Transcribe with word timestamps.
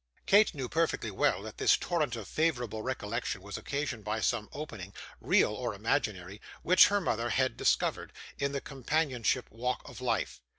Kate 0.25 0.55
knew, 0.55 0.67
perfectly 0.67 1.11
well, 1.11 1.43
that 1.43 1.59
this 1.59 1.77
torrent 1.77 2.15
of 2.15 2.27
favourable 2.27 2.81
recollection 2.81 3.39
was 3.43 3.55
occasioned 3.55 4.03
by 4.03 4.19
some 4.19 4.49
opening, 4.51 4.95
real 5.19 5.51
or 5.53 5.75
imaginary, 5.75 6.41
which 6.63 6.87
her 6.87 6.99
mother 6.99 7.29
had 7.29 7.55
discovered, 7.55 8.11
in 8.39 8.51
the 8.51 8.61
companionship 8.61 9.45
walk 9.51 9.87
of 9.87 10.01
life. 10.01 10.41